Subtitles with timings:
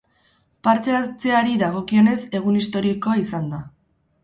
[0.67, 3.65] Parte-hartzeari dagokionez, egun historikoa izan da.